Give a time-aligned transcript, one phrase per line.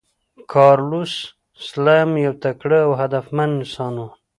[0.51, 1.13] کارلوس
[1.67, 4.05] سلایم یو تکړه او هدفمند انسان و.